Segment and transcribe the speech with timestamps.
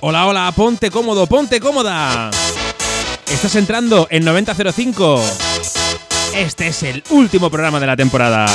[0.00, 2.30] Hola, hola, ponte cómodo, ponte cómoda.
[3.26, 5.20] Estás entrando en 9005.
[6.36, 8.46] Este es el último programa de la temporada.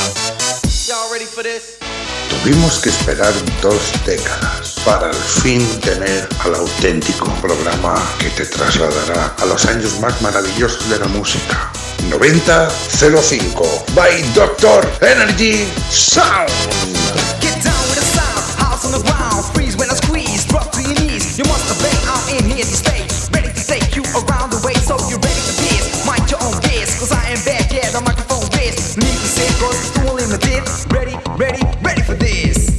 [2.30, 9.36] Tuvimos que esperar dos décadas para al fin tener al auténtico programa que te trasladará
[9.38, 11.74] a los años más maravillosos de la música.
[12.10, 17.03] 9005 by Doctor Energy Sound.
[29.36, 29.62] music.
[30.92, 32.74] Ready, for this.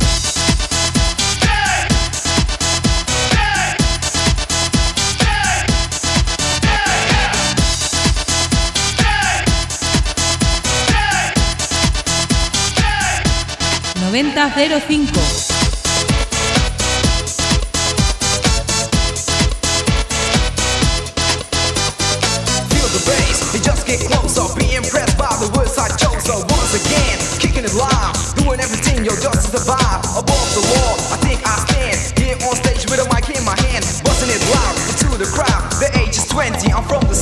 [29.54, 30.02] To survive.
[30.18, 33.54] Above the law, I think I stand here on stage with a mic in my
[33.70, 35.62] hand, busting it loud into the crowd.
[35.78, 37.14] The age is 20, I'm from the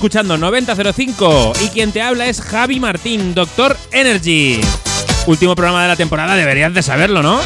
[0.00, 4.58] escuchando 9005 y quien te habla es Javi Martín, Doctor Energy.
[5.26, 7.38] Último programa de la temporada, deberías de saberlo, ¿no?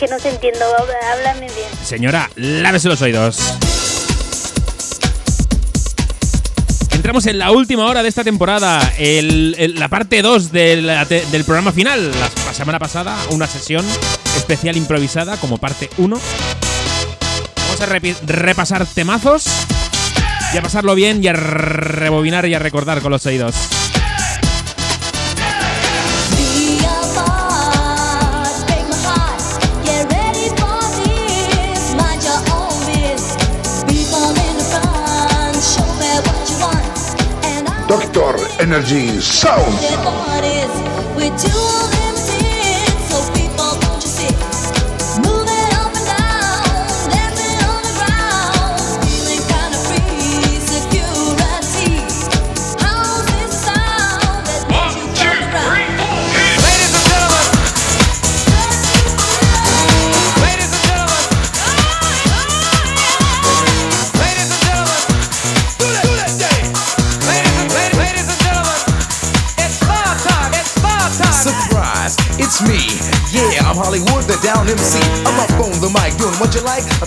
[0.00, 0.60] Que no te entiendo,
[1.12, 1.68] háblame bien.
[1.84, 3.36] Señora, lávese los oídos.
[6.92, 10.86] Entramos en la última hora de esta temporada, el- el- la parte 2 del,
[11.30, 12.10] del programa final.
[12.46, 13.84] La, semana pasada, una sesión
[14.38, 16.18] especial improvisada como parte 1.
[17.66, 17.86] Vamos a
[18.26, 19.44] repasar temazos
[20.52, 23.54] y a pasarlo bien y a rebobinar y a recordar con los oídos.
[26.36, 28.64] Be a boss,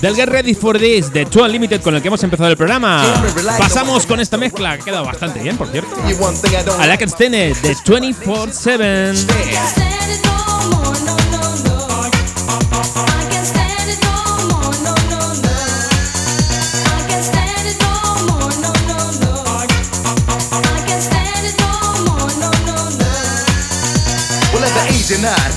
[0.02, 3.04] Del Get Ready for This de Two Unlimited con el que hemos empezado el programa.
[3.58, 5.96] Pasamos con esta mezcla que ha quedado bastante bien, por cierto.
[6.80, 10.51] A la que de 24-7.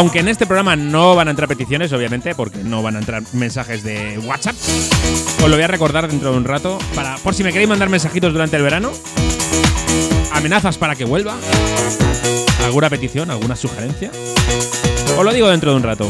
[0.00, 3.22] Aunque en este programa no van a entrar peticiones, obviamente, porque no van a entrar
[3.34, 4.56] mensajes de WhatsApp.
[5.42, 6.78] Os lo voy a recordar dentro de un rato.
[6.94, 8.92] Para, por si me queréis mandar mensajitos durante el verano.
[10.32, 11.36] Amenazas para que vuelva.
[12.64, 13.30] ¿Alguna petición?
[13.30, 14.10] ¿Alguna sugerencia?
[15.20, 16.08] Os lo digo dentro de un rato.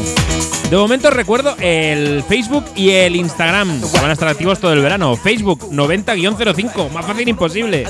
[0.69, 4.79] De momento recuerdo el Facebook y el Instagram, que van a estar activos todo el
[4.79, 5.17] verano.
[5.17, 7.85] Facebook 90-05, más fácil imposible.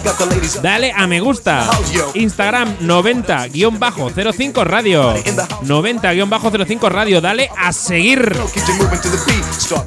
[0.64, 1.70] Dale a me gusta.
[2.16, 5.14] Instagram 90-05 radio.
[5.14, 7.22] 90-05 radio.
[7.22, 8.36] Dale a seguir.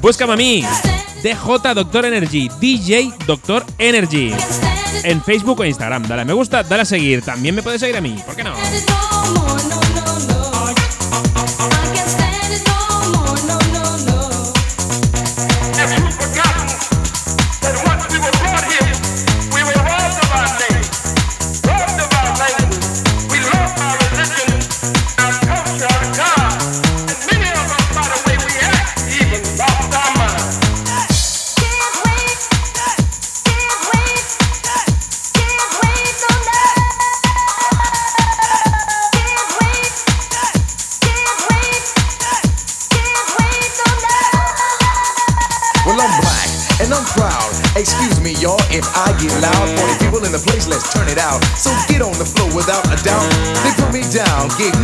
[0.01, 0.65] Búscame a mí.
[1.21, 2.49] DJ Doctor Energy.
[2.61, 4.33] DJ Doctor Energy.
[5.03, 6.07] En Facebook o Instagram.
[6.07, 7.23] Dale a me gusta, dale a seguir.
[7.23, 8.15] También me puedes seguir a mí.
[8.25, 8.53] ¿Por qué no?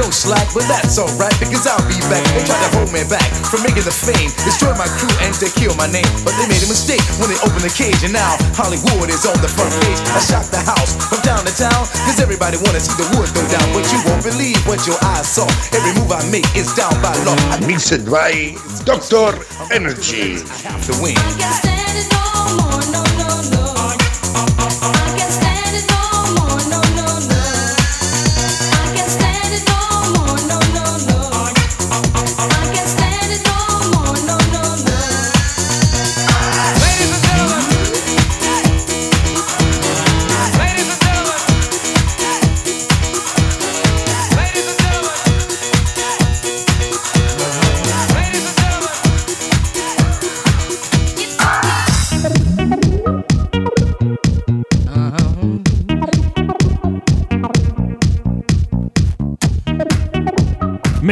[0.01, 2.25] No slack, but that's alright because I'll be back.
[2.33, 5.47] They tried to hold me back from making the fame, destroy my crew and to
[5.53, 6.07] kill my name.
[6.25, 9.37] But they made a mistake when they opened the cage, and now Hollywood is on
[9.45, 10.01] the front page.
[10.09, 13.45] I shocked the house from town to town because everybody wanna see the wood go
[13.53, 13.65] down.
[13.77, 15.45] But you won't believe what your eyes saw.
[15.77, 17.37] Every move I make is down by law.
[17.53, 19.37] I Mixed by Doctor
[19.69, 20.41] Energy.
[20.41, 21.15] I have to win.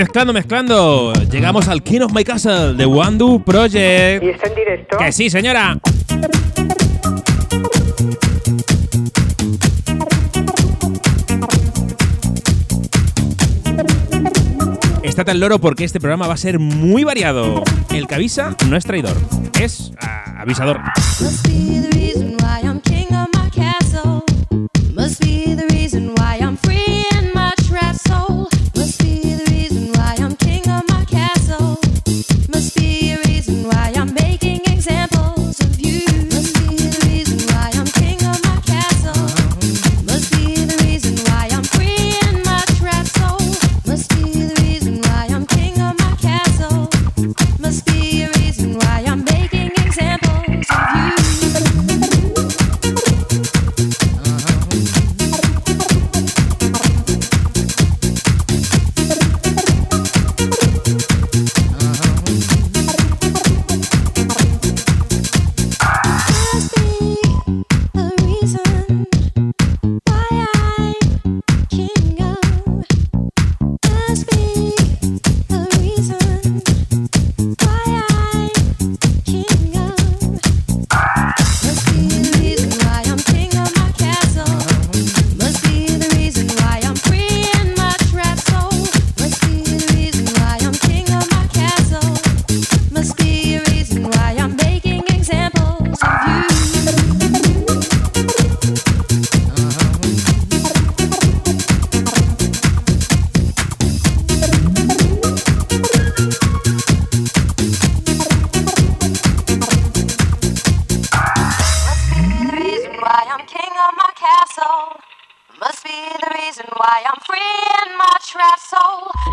[0.10, 1.14] Mezclando, mezclando.
[1.30, 4.24] Llegamos al King of My Castle de Wandu Project.
[4.24, 4.98] ¿Y está en directo?
[4.98, 5.78] Que sí, señora.
[15.04, 17.64] Estate al loro porque este programa va a ser muy variado.
[17.94, 19.16] El que avisa no es traidor,
[19.62, 20.80] es ah, avisador.
[116.79, 118.09] why I'm free in my.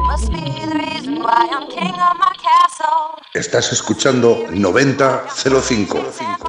[0.06, 3.18] Must be the reason why I'm king of my castle.
[3.34, 6.12] Estás escuchando 9005.
[6.12, 6.45] 05.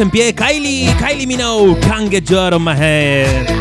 [0.00, 0.32] En pie.
[0.32, 3.57] Kylie, Kylie Minogue, Can't Get You Out of My Head.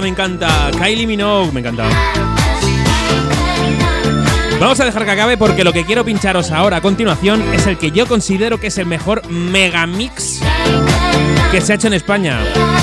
[0.00, 0.70] Me encanta.
[0.78, 1.88] Kylie Minogue, me encanta.
[4.60, 7.78] Vamos a dejar que acabe porque lo que quiero pincharos ahora a continuación es el
[7.78, 10.40] que yo considero que es el mejor megamix
[11.52, 12.40] que se ha hecho en España.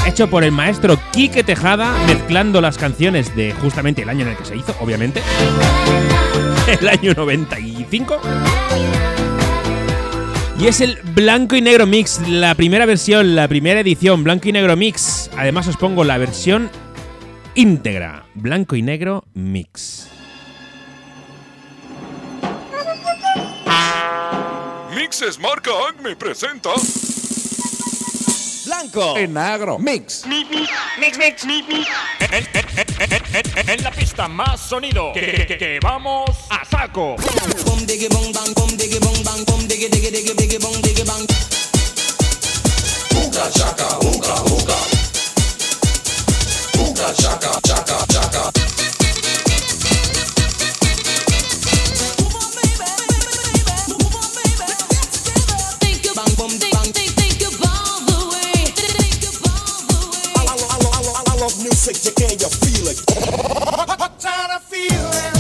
[0.08, 4.38] Hecho por el maestro Quique Tejada, mezclando las canciones de justamente el año en el
[4.38, 5.22] que se hizo, obviamente.
[6.82, 8.20] El año 95.
[10.58, 14.54] Y es el blanco y negro mix, la primera versión, la primera edición, blanco y
[14.54, 15.30] negro mix.
[15.38, 16.72] Además os pongo la versión
[17.56, 20.08] íntegra, blanco y negro mix.
[24.96, 26.70] Mixes Marca Acme presenta.
[28.66, 30.26] Blanco y negro mix.
[30.26, 30.50] Mix,
[31.18, 31.46] mix,
[32.20, 35.14] En, en la pista más sonido.
[35.14, 37.16] Que, que- que- que vamos a saco.
[43.38, 44.05] I
[61.66, 63.00] music, you can you feel it?
[64.00, 65.35] What kind of feeling?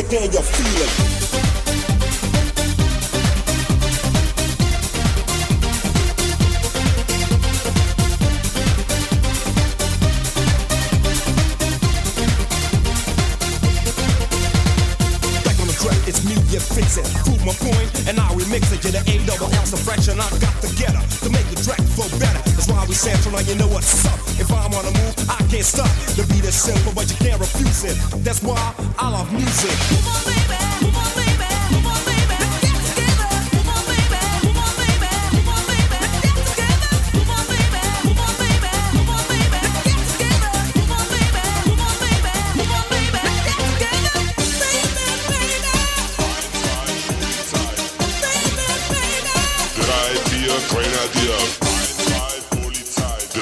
[0.00, 0.49] again, you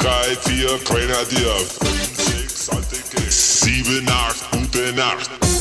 [0.09, 1.55] drei, vier, keiner dir.
[1.81, 2.97] Fünf, sechs, alte
[3.31, 5.58] Sieben, acht, gute Nacht.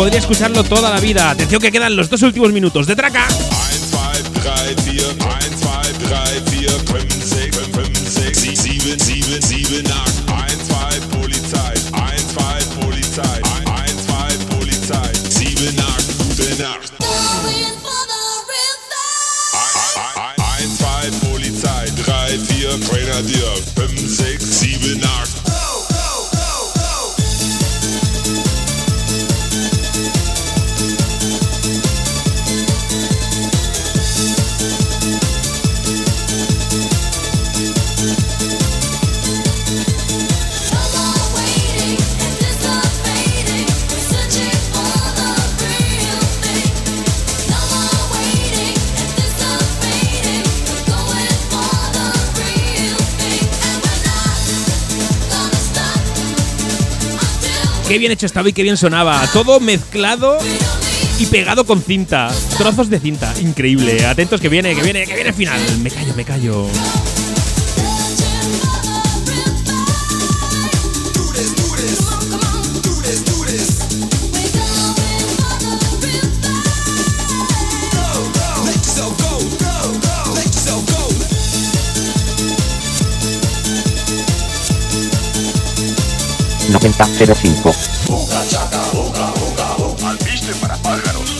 [0.00, 1.28] Podría escucharlo toda la vida.
[1.28, 3.28] Atención que quedan los dos últimos minutos de traca.
[3.28, 3.60] 1,
[23.36, 24.29] 2,
[58.00, 59.22] bien hecho estaba y qué bien sonaba.
[59.32, 60.38] Todo mezclado
[61.18, 62.30] y pegado con cinta.
[62.58, 63.32] Trozos de cinta.
[63.40, 64.04] Increíble.
[64.06, 65.60] Atentos que viene, que viene, que viene final.
[65.82, 66.66] Me callo, me callo.
[86.82, 87.74] 9005.
[90.02, 91.30] Alpiste para pájaros.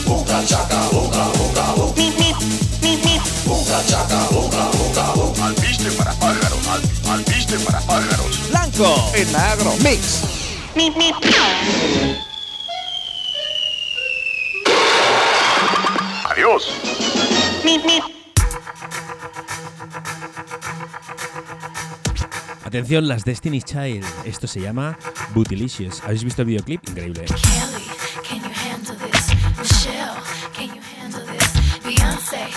[5.42, 6.66] Alpiste para pájaros.
[6.68, 8.48] Al- Alpiste para pájaros.
[8.50, 9.74] Blanco y negro.
[9.82, 10.22] Mix.
[16.30, 16.62] Adiós.
[22.64, 24.04] Atención, las Destiny Child.
[24.24, 24.96] Esto se llama
[25.34, 26.02] Bootylicious.
[26.02, 26.88] ¿Habéis visto el videoclip?
[26.88, 27.24] Increíble.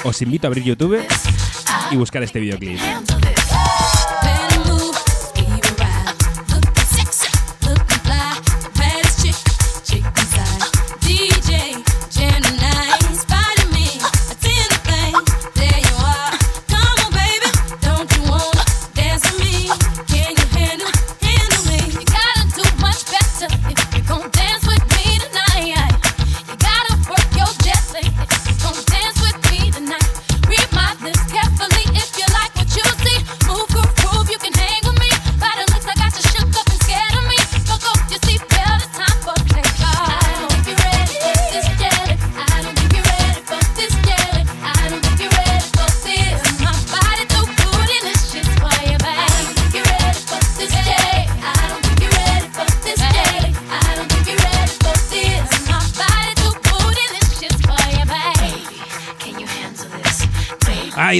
[0.04, 1.00] Os invito a abrir YouTube
[1.92, 2.80] y buscar este videoclip.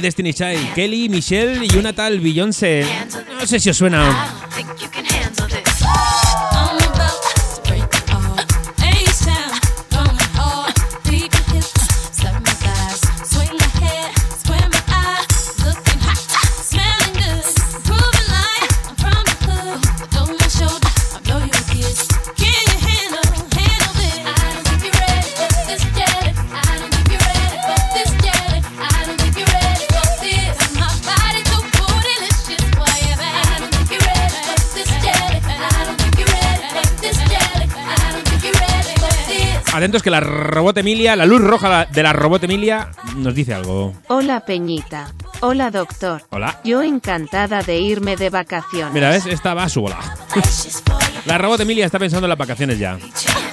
[0.04, 0.74] Destiny Child.
[0.74, 2.84] Kelly, Michelle y una tal Beyoncé.
[3.40, 4.43] No sé si os suena.
[39.94, 43.94] Atentos que la robot Emilia, la luz roja de la robot Emilia, nos dice algo.
[44.08, 45.12] Hola Peñita.
[45.38, 46.20] Hola doctor.
[46.30, 46.60] Hola.
[46.64, 48.92] Yo encantada de irme de vacaciones.
[48.92, 49.24] Mira, ¿ves?
[49.26, 50.00] Esta va a su bola.
[51.26, 52.98] La robot Emilia está pensando en las vacaciones ya.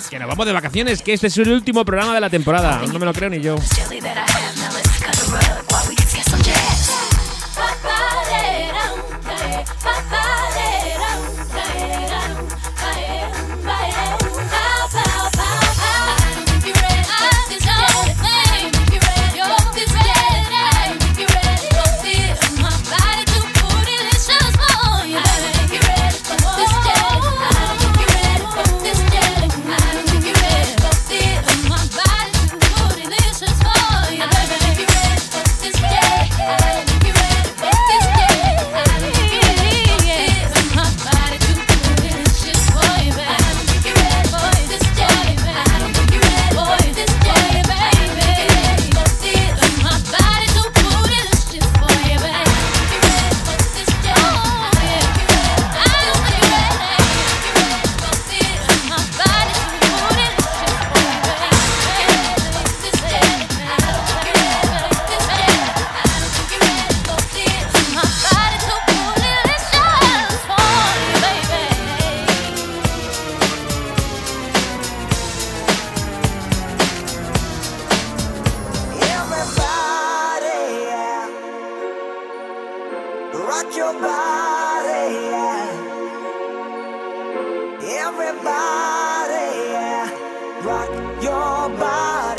[0.10, 2.82] Que nos vamos de vacaciones, que este es el último programa de la temporada.
[2.91, 3.56] No me lo creo ni yo.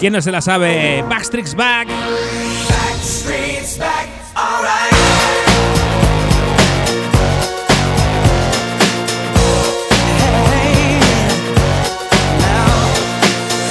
[0.02, 1.04] ¿Quién no se la sabe?
[1.08, 1.86] Backstreet's Back.
[1.86, 4.92] Backstreet's Back, alright.
[10.50, 10.98] Hey,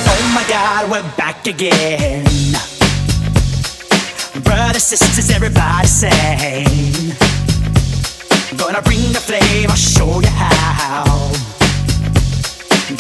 [0.08, 2.11] oh my God, we're back again.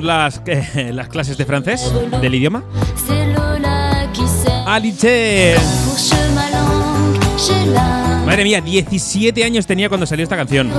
[0.00, 2.62] las, eh, las clases de francés, del idioma.
[4.66, 5.56] Alice.
[8.24, 10.72] Madre mía, 17 años tenía cuando salió esta canción.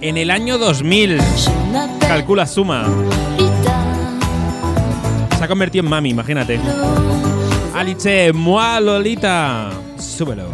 [0.00, 1.18] En el año 2000.
[2.00, 2.86] Calcula suma.
[5.38, 6.60] Se ha convertido en mami, imagínate.
[7.74, 9.70] Alice, moi Lolita.
[9.98, 10.46] Súbelo.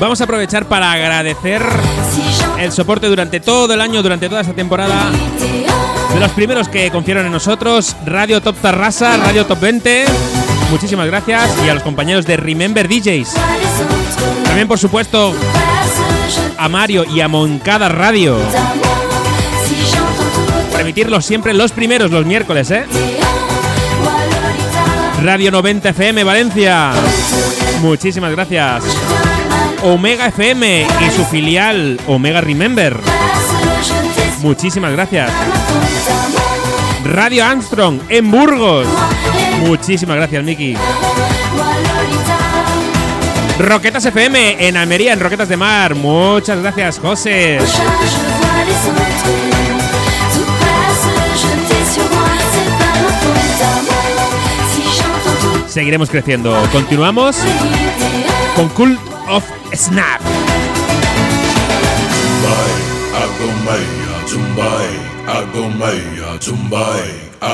[0.00, 1.62] Vamos a aprovechar para agradecer
[2.58, 5.10] el soporte durante todo el año, durante toda esta temporada.
[6.14, 10.06] De los primeros que confiaron en nosotros, Radio Top Tarrasa, Radio Top 20.
[10.70, 13.34] Muchísimas gracias y a los compañeros de Remember DJs.
[14.44, 15.34] También, por supuesto,
[16.56, 18.38] a Mario y a Moncada Radio.
[20.72, 22.86] Por emitirlos siempre los primeros, los miércoles, ¿eh?
[25.22, 26.92] Radio 90 FM Valencia.
[27.82, 28.82] Muchísimas gracias.
[29.82, 32.96] Omega FM y su filial Omega Remember.
[34.42, 35.30] Muchísimas gracias.
[37.04, 38.86] Radio Armstrong en Burgos.
[39.60, 40.76] Muchísimas gracias, Miki.
[43.58, 45.94] Roquetas FM en Almería, en Roquetas de Mar.
[45.94, 47.58] Muchas gracias, José.
[55.68, 56.56] Seguiremos creciendo.
[56.72, 57.36] Continuamos
[58.56, 60.20] con Cult of snap.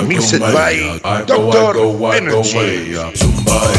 [0.05, 1.79] Music by Dr.
[2.15, 2.95] Energy.
[3.17, 3.77] Tumbai,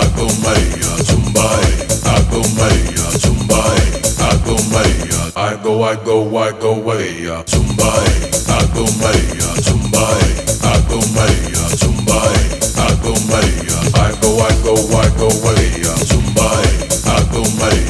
[0.00, 1.66] Agomaya, Tumbai,
[2.04, 3.80] Agomaya, Tumbai,
[4.18, 5.32] Agomaya.
[5.36, 7.22] I go, I go, I go way.
[7.44, 8.06] Tumbai,
[8.58, 10.20] Agomaya, I
[10.72, 12.36] Agomaya, Tumbai,
[12.86, 13.78] Agomaya.
[13.94, 15.70] I go, I go, I go way.
[16.08, 16.89] Tumbai.
[17.16, 17.89] Acompanhe.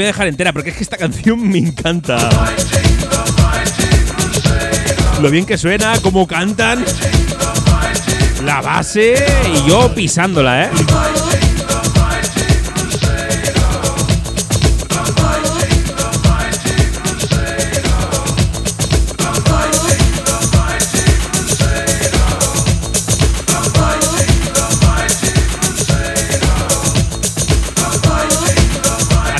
[0.00, 2.16] voy a dejar entera porque es que esta canción me encanta.
[5.20, 6.82] Lo bien que suena, cómo cantan,
[8.42, 9.22] la base
[9.52, 10.70] y yo pisándola, ¿eh?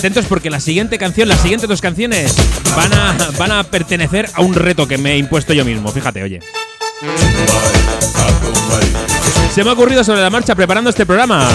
[0.01, 2.35] Atentos porque la siguiente canción, las siguientes dos canciones
[2.75, 5.93] van a, van a pertenecer a un reto que me he impuesto yo mismo.
[5.93, 6.41] Fíjate, oye.
[9.55, 11.47] Se me ha ocurrido sobre la marcha preparando este programa.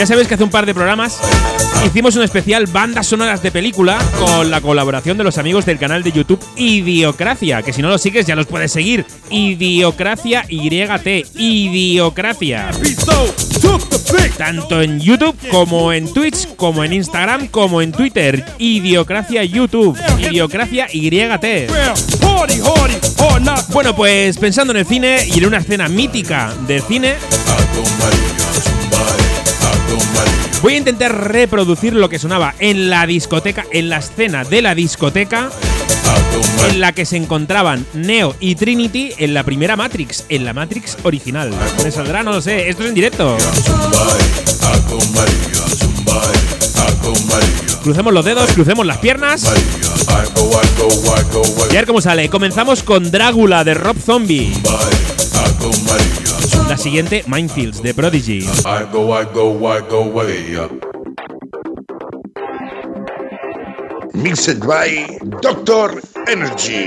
[0.00, 1.20] Ya sabéis que hace un par de programas
[1.84, 6.02] hicimos un especial bandas sonoras de película con la colaboración de los amigos del canal
[6.02, 9.04] de YouTube Idiocracia, que si no lo sigues ya los puedes seguir.
[9.28, 12.70] Idiocracia YT, Idiocracia.
[14.38, 18.42] Tanto en YouTube como en Twitch, como en Instagram, como en Twitter.
[18.56, 21.70] Idiocracia YouTube, Idiocracia YT.
[23.70, 27.16] Bueno, pues pensando en el cine y en una escena mítica del cine,
[30.62, 34.74] voy a intentar reproducir lo que sonaba en la discoteca, en la escena de la
[34.74, 35.50] discoteca
[36.68, 40.96] en la que se encontraban Neo y Trinity en la primera Matrix, en la Matrix
[41.02, 41.50] original.
[41.82, 42.22] ¿Me saldrá?
[42.22, 42.68] No lo sé.
[42.68, 43.36] Esto es en directo.
[47.82, 49.44] Crucemos los dedos, crucemos las piernas.
[51.70, 52.28] Y a ver cómo sale.
[52.28, 54.52] Comenzamos con Drácula de Rob Zombie.
[56.68, 58.40] La siguiente, Minefields de Prodigy.
[58.64, 60.70] I go, I go, I go way up.
[64.14, 66.84] Mixed by Doctor Energy.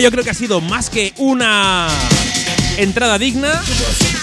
[0.00, 1.88] Yo creo que ha sido más que una
[2.76, 3.62] entrada digna.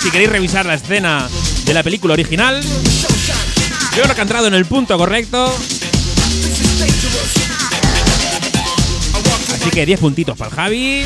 [0.02, 1.30] Si queréis revisar la escena
[1.66, 5.56] de la película original, yo creo que ha entrado en el punto correcto.
[9.54, 11.06] Así que 10 puntitos para el Javi.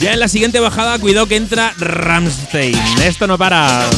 [0.00, 2.78] Ya en la siguiente bajada, cuidado que entra Ramstein.
[3.02, 3.88] Esto no para.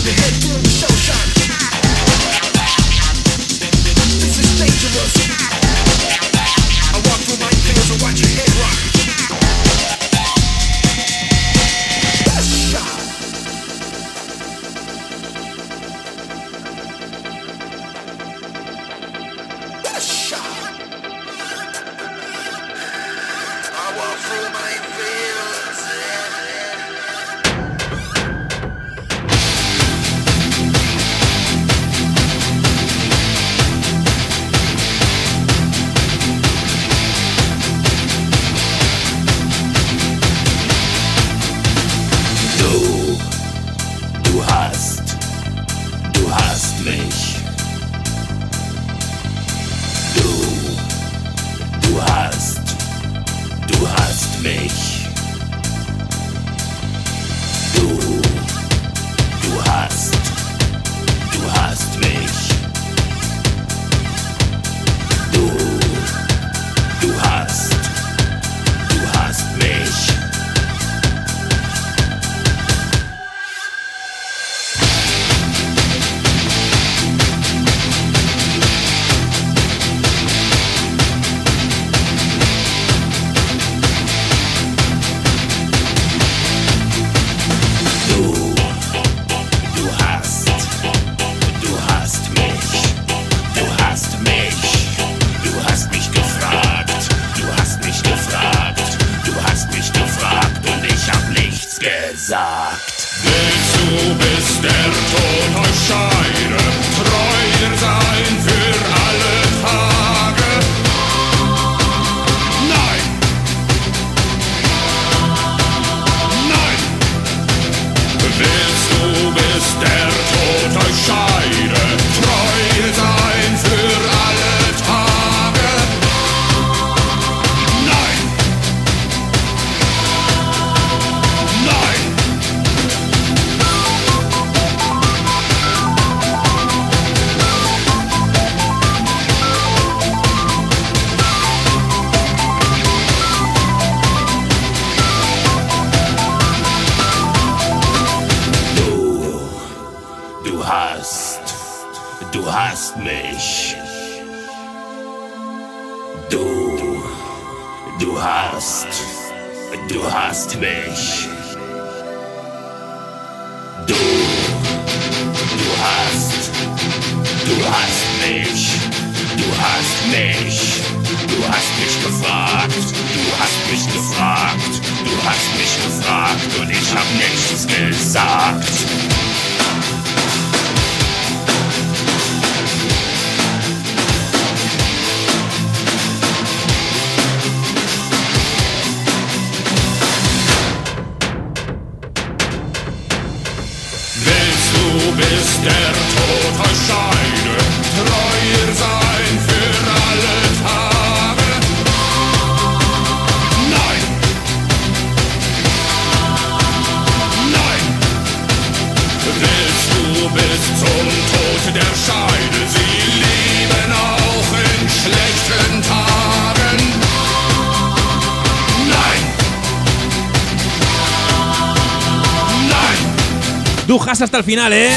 [224.10, 224.90] Hasta el final, ¿eh?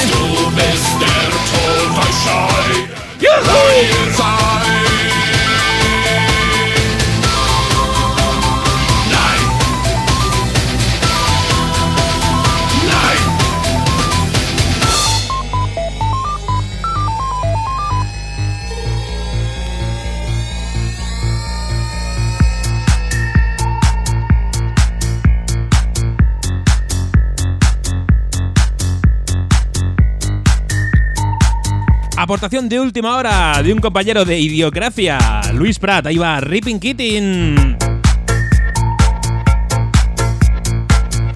[32.24, 36.06] Aportación de última hora de un compañero de Idiocracia, Luis Prat.
[36.06, 37.76] Ahí va, Ripping Kitting.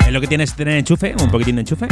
[0.07, 1.87] Es lo que tienes tener enchufe, un poquitín de enchufe.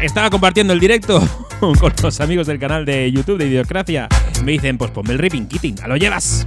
[0.00, 1.20] Estaba compartiendo el directo
[1.58, 4.06] con los amigos del canal de YouTube de Idiocracia.
[4.44, 6.46] Me dicen, pues ponme el Ripping Kitting, a lo llevas.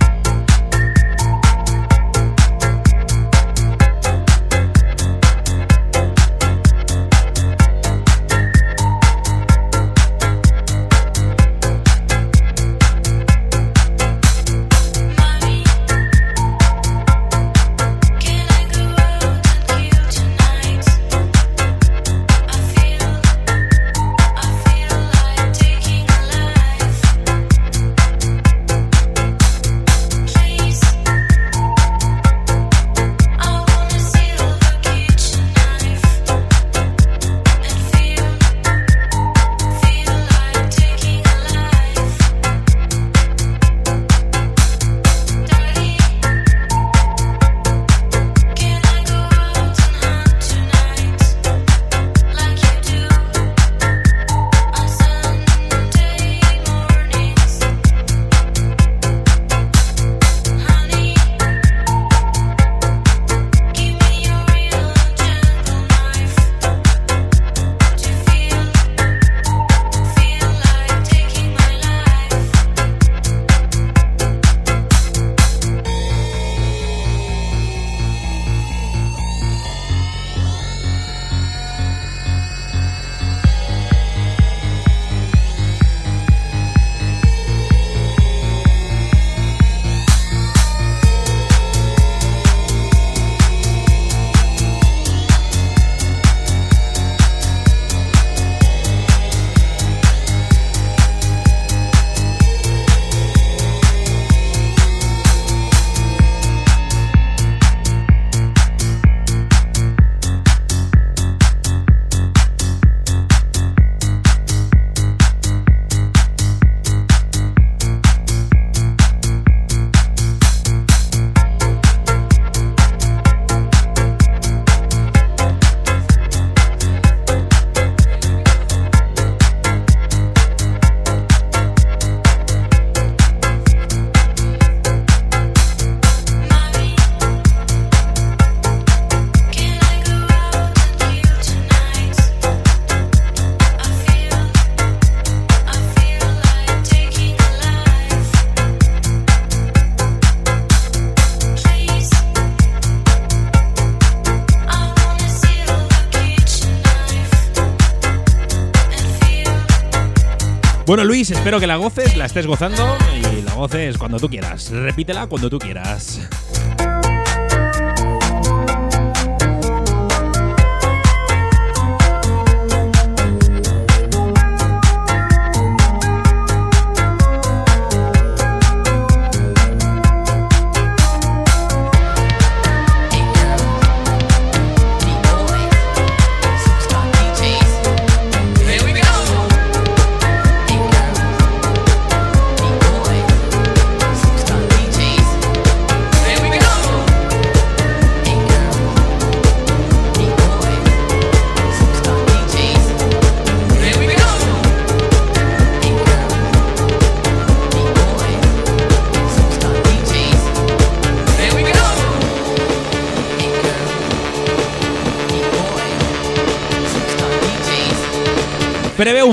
[160.91, 164.71] Bueno, Luis, espero que la goces, la estés gozando y la goces cuando tú quieras.
[164.71, 166.19] Repítela cuando tú quieras.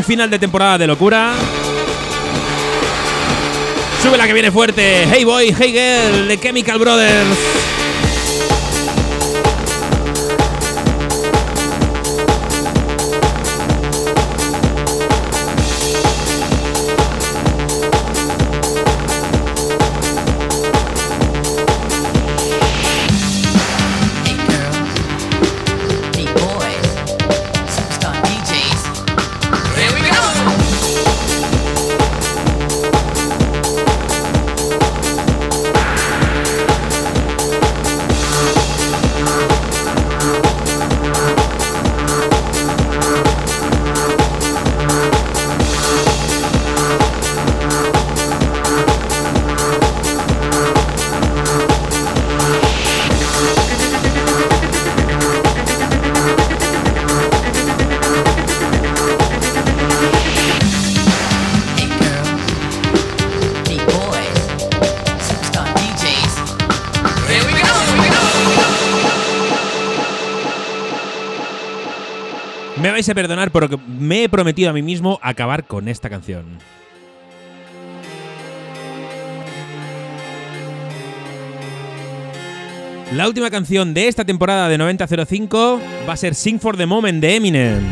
[0.09, 1.35] Final de temporada de locura.
[4.03, 5.07] Sube la que viene fuerte.
[5.13, 7.78] Hey Boy, Hey Girl, de Chemical Brothers.
[73.09, 76.59] A perdonar porque me he prometido a mí mismo acabar con esta canción.
[83.15, 87.23] La última canción de esta temporada de 9005 va a ser Sing for the Moment
[87.23, 87.83] de Eminem.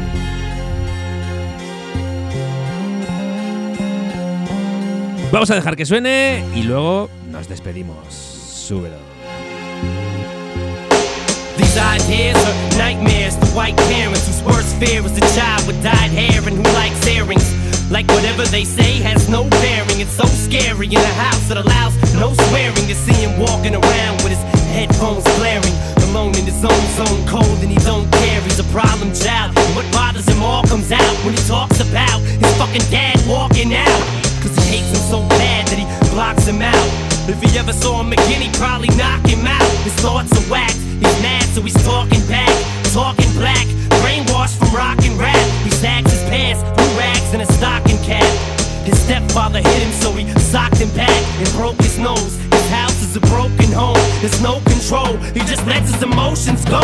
[5.32, 8.12] Vamos a dejar que suene y luego nos despedimos.
[8.12, 9.15] Súbelo.
[11.56, 16.12] These ideas are nightmares to white parents whose worst fear is a child with dyed
[16.12, 17.48] hair and who likes earrings.
[17.90, 20.00] Like whatever they say has no bearing.
[20.00, 24.16] It's so scary in a house that allows no swearing to see him walking around
[24.20, 24.44] with his
[24.74, 25.72] headphones blaring.
[26.10, 28.40] Alone in his own zone, cold and he don't care.
[28.42, 29.56] He's a problem child.
[29.72, 34.02] What bothers him all comes out when he talks about his fucking dad walking out.
[34.44, 36.88] Cause he hates him so bad that he blocks him out.
[37.28, 39.66] If he ever saw him again, he'd probably knock him out.
[39.86, 40.85] His thoughts are whacked.
[41.02, 42.52] He's mad, so he's talking back,
[42.92, 43.66] talking black.
[44.02, 45.36] Brainwashed from rock and rap.
[45.64, 48.26] He sags his pants, blue rags, and a stocking cap.
[48.84, 52.36] His stepfather hit him, so he socked him back and broke his nose.
[52.36, 53.98] His house is a broken home.
[54.20, 55.16] There's no control.
[55.34, 56.80] He just lets his emotions go.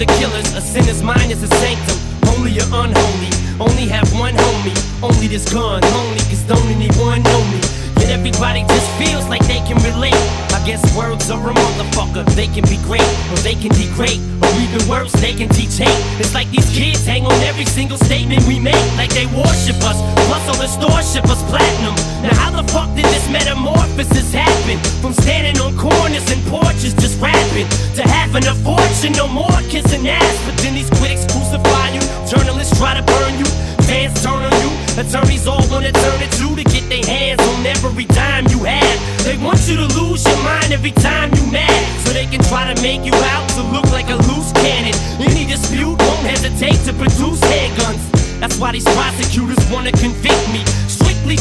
[0.00, 1.98] The killers, a sinner's mind is a sanctum.
[2.32, 3.28] Only you're unholy,
[3.60, 4.72] only have one homie.
[5.02, 7.60] Only this gun, only cause don't anyone know me.
[8.00, 10.49] Yet everybody just feels like they can relate.
[10.60, 12.22] I guess words are a motherfucker.
[12.36, 15.88] They can be great, or they can degrade, or even worse, they can teach hate.
[16.20, 19.96] It's like these kids hang on every single statement we make, like they worship us.
[20.28, 21.96] Plus, all the store us platinum.
[22.20, 24.76] Now, how the fuck did this metamorphosis happen?
[25.00, 27.64] From standing on corners and porches just rapping
[27.96, 30.36] to having a fortune, no more kissing ass.
[30.44, 33.48] But then these critics crucify you, journalists try to burn you,
[33.88, 37.64] fans turn on you, attorneys all wanna turn it to to get their hands on
[37.64, 39.24] every dime you have.
[39.24, 42.72] They want you to lose your mind every time you mad, so they can try
[42.72, 44.94] to make you out to look like a loose cannon.
[45.20, 48.02] Any dispute won't hesitate to produce handguns.
[48.40, 50.62] That's why these prosecutors wanna convict me.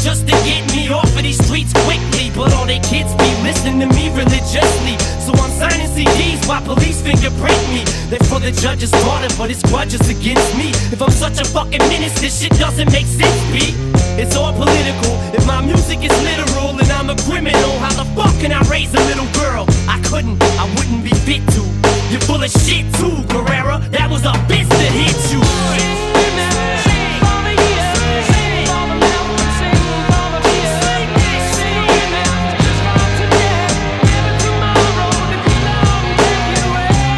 [0.10, 2.32] Just to get me off of these streets quickly.
[2.34, 4.98] But all they kids be listening to me religiously.
[5.22, 7.84] So I'm signing CDs while police fingerprint me.
[8.10, 10.72] They're for the judge's daughter, but it's grudges against me.
[10.90, 13.76] If I'm such a fucking menace, this shit doesn't make sense, B.
[14.18, 15.14] It's all political.
[15.36, 18.94] If my music is literal and I'm a criminal, how the fuck can I raise
[18.96, 19.66] a little girl?
[19.88, 21.62] I couldn't, I wouldn't be fit to.
[22.10, 23.78] You're full of shit too, Guerrero.
[23.94, 26.09] That was a bitch that hit you.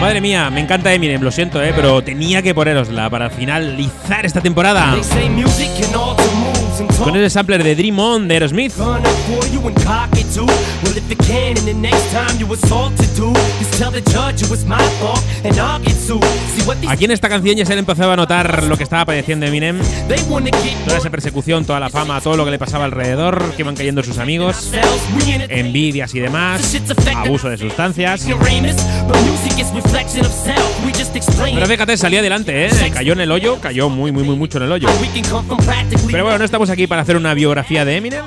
[0.01, 4.41] Madre mía, me encanta Eminem, lo siento, eh, pero tenía que ponerosla para finalizar esta
[4.41, 4.95] temporada.
[7.03, 8.73] Con ese sampler de Dream On de Aerosmith.
[16.87, 19.79] Aquí en esta canción ya se le empezaba a notar lo que estaba padeciendo Eminem.
[20.85, 24.03] Toda esa persecución, toda la fama, todo lo que le pasaba alrededor, que iban cayendo
[24.03, 24.71] sus amigos,
[25.49, 26.61] envidias y demás,
[27.15, 28.27] abuso de sustancias.
[31.53, 32.69] Pero fíjate, salía adelante, ¿eh?
[32.93, 34.87] Cayó en el hoyo, cayó muy, muy, muy mucho en el hoyo.
[36.11, 38.25] Pero bueno, no estamos aquí para hacer una biografía de Eminem,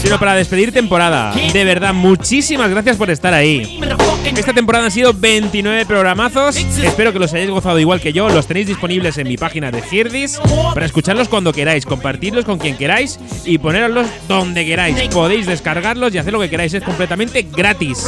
[0.00, 1.34] sino para despedir temporada.
[1.52, 3.80] De verdad, muchísimas gracias por estar ahí.
[4.24, 6.56] Esta temporada han sido 29 programazos.
[6.56, 8.28] Espero que los hayáis gozado igual que yo.
[8.28, 10.40] Los tenéis disponibles en mi página de Hirdis
[10.72, 14.96] para escucharlos cuando queráis, compartirlos con quien queráis y ponerlos donde queráis.
[15.08, 16.74] Podéis descargarlos y hacer lo que queráis.
[16.74, 18.06] Es completamente gratis.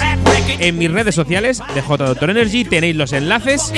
[0.60, 3.72] En mis redes sociales de J Doctor Energy tenéis los enlaces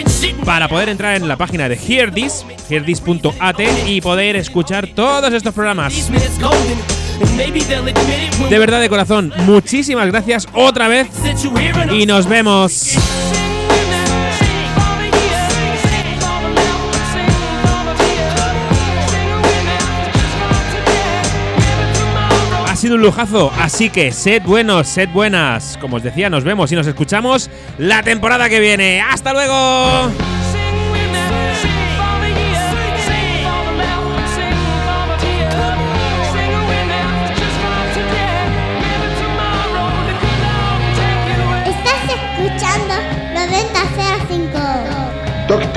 [0.44, 5.94] para poder entrar en la página de Hirdis, hirdis.at y poder escuchar todos estos programas.
[8.50, 11.08] De verdad, de corazón, muchísimas gracias otra vez
[11.92, 12.96] y nos vemos.
[22.68, 25.78] Ha sido un lujazo, así que sed buenos, sed buenas.
[25.80, 29.00] Como os decía, nos vemos y nos escuchamos la temporada que viene.
[29.00, 30.12] ¡Hasta luego!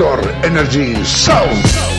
[0.00, 1.89] Doctor Energy Sound.